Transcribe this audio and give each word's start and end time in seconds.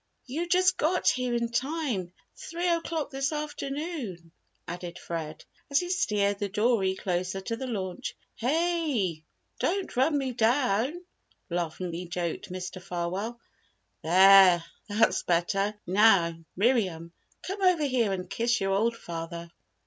"You 0.25 0.47
just 0.47 0.77
got 0.77 1.09
here 1.09 1.35
in 1.35 1.51
time: 1.51 2.11
three 2.35 2.67
o'clock 2.67 3.11
this 3.11 3.31
afternoon," 3.31 4.31
added 4.67 4.97
Fred, 4.97 5.45
as 5.69 5.79
he 5.79 5.91
steered 5.91 6.39
the 6.39 6.49
dory 6.49 6.95
closer 6.95 7.39
to 7.41 7.55
the 7.55 7.67
launch. 7.67 8.15
"Hey! 8.33 9.23
Don't 9.59 9.95
run 9.95 10.17
me 10.17 10.31
down," 10.33 11.05
laughingly 11.51 12.05
joked 12.07 12.51
Mr. 12.51 12.81
Farwell. 12.81 13.39
"There, 14.01 14.63
that's 14.89 15.21
better! 15.21 15.75
Now, 15.85 16.35
Miriam, 16.55 17.13
come 17.43 17.61
over 17.61 17.83
here 17.83 18.11
and 18.11 18.27
kiss 18.27 18.59
your 18.59 18.71
old 18.71 18.97
father." 18.97 19.51